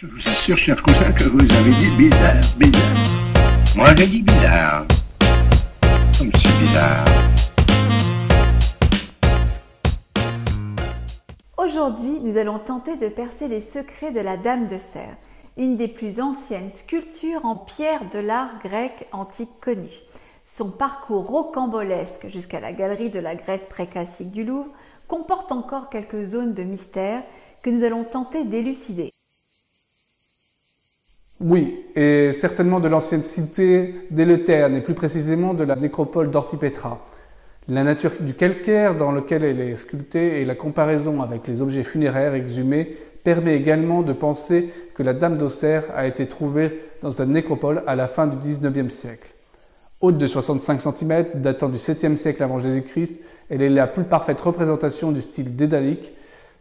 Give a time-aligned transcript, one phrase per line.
[0.00, 3.74] Je vous assure, cher cousin, que vous avez dit bizarre, bizarre.
[3.74, 4.86] Moi, j'ai dit bizarre.
[6.16, 7.04] Comme c'est bizarre.
[11.56, 15.16] Aujourd'hui, nous allons tenter de percer les secrets de la Dame de Serre,
[15.56, 19.90] une des plus anciennes sculptures en pierre de l'art grec antique connu.
[20.46, 24.70] Son parcours rocambolesque jusqu'à la galerie de la Grèce préclassique du Louvre
[25.08, 27.24] comporte encore quelques zones de mystère
[27.64, 29.10] que nous allons tenter d'élucider.
[31.40, 36.98] Oui, et certainement de l'ancienne cité d'Éléterne, et plus précisément de la nécropole d'Ortipetra.
[37.68, 41.84] La nature du calcaire dans lequel elle est sculptée et la comparaison avec les objets
[41.84, 47.32] funéraires exhumés permet également de penser que la Dame d'Auxerre a été trouvée dans une
[47.32, 49.28] nécropole à la fin du XIXe siècle.
[50.00, 54.40] Haute de 65 cm, datant du 7e siècle avant Jésus-Christ, elle est la plus parfaite
[54.40, 56.12] représentation du style dédalique,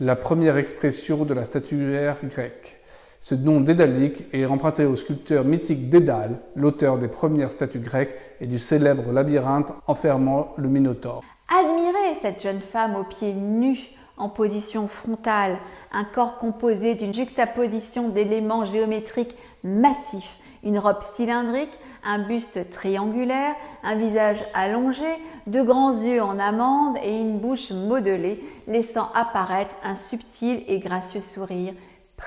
[0.00, 2.81] la première expression de la statuaire grecque.
[3.24, 8.48] Ce nom dédalique est emprunté au sculpteur mythique Dédale, l'auteur des premières statues grecques et
[8.48, 11.22] du célèbre labyrinthe enfermant le Minotaure.
[11.48, 13.78] Admirez cette jeune femme aux pieds nus,
[14.16, 15.56] en position frontale,
[15.92, 21.70] un corps composé d'une juxtaposition d'éléments géométriques massifs, une robe cylindrique,
[22.04, 25.06] un buste triangulaire, un visage allongé,
[25.46, 31.20] de grands yeux en amande et une bouche modelée, laissant apparaître un subtil et gracieux
[31.20, 31.72] sourire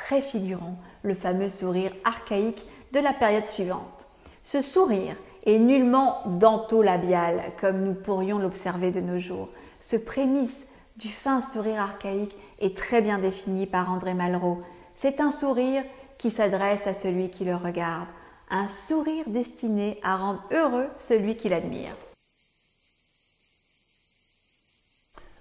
[0.08, 4.06] préfigurant le fameux sourire archaïque de la période suivante.
[4.44, 5.16] Ce sourire
[5.46, 9.50] est nullement dentolabial comme nous pourrions l'observer de nos jours.
[9.82, 14.62] Ce prémisse du fin sourire archaïque est très bien défini par André Malraux.
[14.96, 15.84] C'est un sourire
[16.18, 18.08] qui s'adresse à celui qui le regarde,
[18.50, 21.96] un sourire destiné à rendre heureux celui qui l'admire.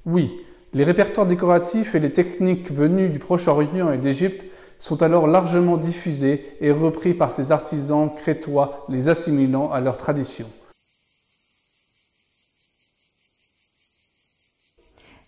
[0.06, 0.38] Oui,
[0.74, 4.44] les répertoires décoratifs et les techniques venues du Proche-Orient et d'Égypte
[4.80, 10.50] sont alors largement diffusés et repris par ces artisans crétois, les assimilant à leur tradition.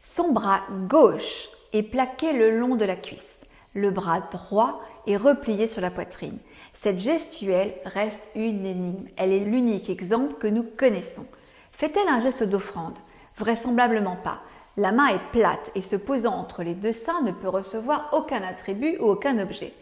[0.03, 3.41] Son bras gauche est plaqué le long de la cuisse.
[3.75, 6.39] Le bras droit est replié sur la poitrine.
[6.75, 9.09] Cette gestuelle reste une énigme.
[9.17, 11.27] Elle est l'unique exemple que nous connaissons.
[11.73, 12.97] Fait-elle un geste d'offrande?
[13.39, 14.41] Vraisemblablement pas.
[14.79, 18.43] La main est plate et se posant entre les deux seins ne peut recevoir aucun
[18.43, 19.73] attribut ou aucun objet.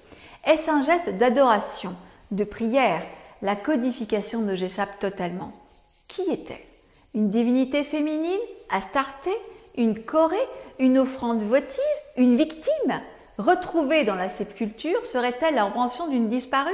[0.47, 1.94] Est-ce un geste d'adoration,
[2.31, 3.03] de prière?
[3.43, 5.50] La codification nous échappe totalement.
[6.06, 6.56] Qui est-elle?
[7.15, 8.38] Une divinité féminine?
[8.71, 9.31] Astarté?
[9.77, 10.37] Une Corée?
[10.78, 11.81] Une offrande votive?
[12.16, 13.00] Une victime?
[13.37, 16.71] Retrouvée dans la sépulture serait-elle l'invention d'une disparue?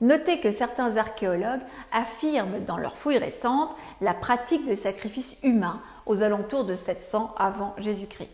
[0.00, 1.62] Notez que certains archéologues
[1.92, 7.74] affirment dans leurs fouilles récentes la pratique de sacrifices humains aux alentours de 700 avant
[7.78, 8.30] Jésus-Christ.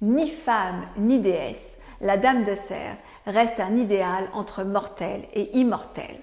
[0.00, 6.16] Ni femme ni déesse, la Dame de Serre reste un idéal entre mortel et immortel.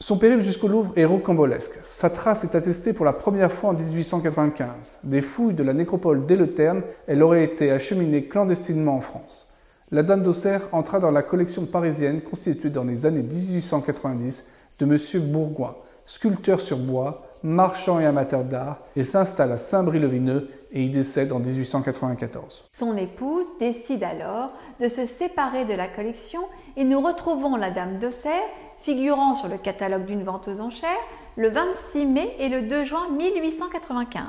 [0.00, 1.78] Son périple jusqu'au Louvre est rocambolesque.
[1.82, 4.98] Sa trace est attestée pour la première fois en 1895.
[5.04, 9.48] Des fouilles de la nécropole d'Életerne, elle aurait été acheminée clandestinement en France.
[9.92, 14.44] La Dame d'Auxerre entra dans la collection parisienne constituée dans les années 1890
[14.78, 15.22] de M.
[15.30, 15.74] Bourgoin,
[16.06, 21.38] sculpteur sur bois, marchand et amateur d'art, il s'installe à Saint-Brie-le-Vineux et y décède en
[21.38, 22.64] 1894.
[22.72, 26.40] Son épouse décide alors de se séparer de la collection
[26.76, 28.42] et nous retrouvons la Dame d'Auxerre
[28.82, 30.90] figurant sur le catalogue d'une vente aux enchères
[31.36, 34.22] le 26 mai et le 2 juin 1895.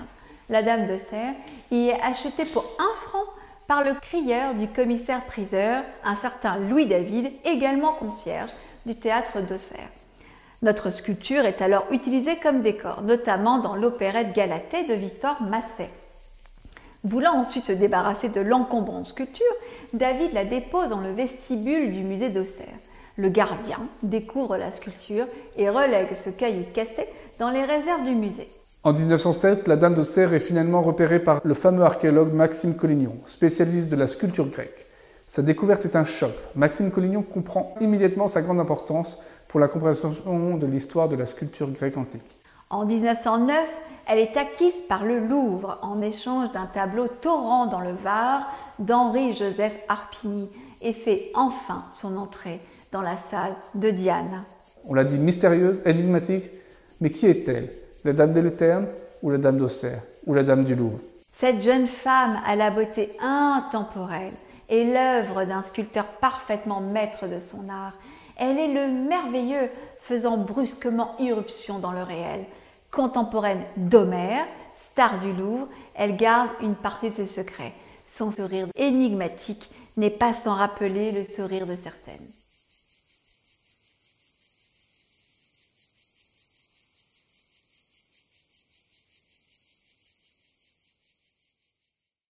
[0.50, 1.34] La Dame d'Auxerre
[1.72, 3.24] y est achetée pour un franc
[3.68, 8.52] par le crieur du commissaire-priseur, un certain Louis David, également concierge
[8.86, 9.90] du théâtre d'Auxerre.
[10.66, 15.92] Notre sculpture est alors utilisée comme décor, notamment dans l'opérette Galatée de Victor Masset.
[17.04, 19.46] Voulant ensuite se débarrasser de l'encombrante sculpture,
[19.94, 22.74] David la dépose dans le vestibule du musée d'Auxerre.
[23.16, 28.50] Le gardien découvre la sculpture et relègue ce caillou cassé dans les réserves du musée.
[28.84, 33.90] En 1907, la Dame d'Auxerre est finalement repérée par le fameux archéologue Maxime Collignon, spécialiste
[33.90, 34.85] de la sculpture grecque.
[35.28, 36.32] Sa découverte est un choc.
[36.56, 39.18] Maxime Collignon comprend immédiatement sa grande importance
[39.48, 42.36] pour la compréhension de l'histoire de la sculpture grecque antique.
[42.70, 43.58] En 1909,
[44.08, 48.48] elle est acquise par le Louvre en échange d'un tableau Torrent dans le Var
[48.80, 50.48] d'Henri-Joseph Harpigny
[50.82, 52.60] et fait enfin son entrée
[52.92, 54.44] dans la salle de Diane.
[54.88, 56.46] On l'a dit mystérieuse, énigmatique,
[57.02, 57.72] mais qui est-elle?
[58.04, 58.88] La Dame de l'Éterne
[59.24, 61.00] ou la Dame d'Auxerre ou la Dame du Louvre?
[61.36, 64.34] Cette jeune femme à la beauté intemporelle
[64.70, 67.94] est l'œuvre d'un sculpteur parfaitement maître de son art
[68.38, 69.70] elle est le merveilleux
[70.02, 72.46] faisant brusquement irruption dans le réel.
[72.92, 74.46] Contemporaine d'Homère,
[74.92, 77.74] star du Louvre, elle garde une partie de ses secrets.
[78.10, 82.28] Son sourire énigmatique n'est pas sans rappeler le sourire de certaines.